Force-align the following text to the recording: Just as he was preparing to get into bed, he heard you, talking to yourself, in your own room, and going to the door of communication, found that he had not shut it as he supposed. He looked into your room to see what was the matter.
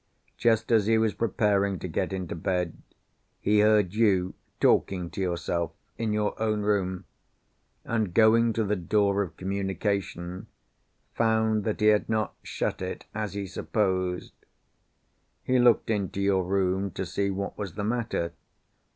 Just 0.35 0.71
as 0.71 0.87
he 0.87 0.97
was 0.97 1.13
preparing 1.13 1.77
to 1.77 1.87
get 1.87 2.11
into 2.11 2.33
bed, 2.35 2.75
he 3.39 3.59
heard 3.59 3.93
you, 3.93 4.33
talking 4.59 5.11
to 5.11 5.21
yourself, 5.21 5.73
in 5.95 6.11
your 6.11 6.33
own 6.41 6.63
room, 6.63 7.05
and 7.83 8.11
going 8.11 8.51
to 8.53 8.63
the 8.63 8.75
door 8.75 9.21
of 9.21 9.37
communication, 9.37 10.47
found 11.13 11.65
that 11.65 11.81
he 11.81 11.85
had 11.89 12.09
not 12.09 12.33
shut 12.41 12.81
it 12.81 13.05
as 13.13 13.35
he 13.35 13.45
supposed. 13.45 14.33
He 15.43 15.59
looked 15.59 15.91
into 15.91 16.19
your 16.19 16.45
room 16.45 16.89
to 16.93 17.05
see 17.05 17.29
what 17.29 17.55
was 17.55 17.75
the 17.75 17.83
matter. 17.83 18.33